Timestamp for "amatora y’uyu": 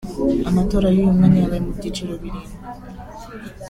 0.49-1.15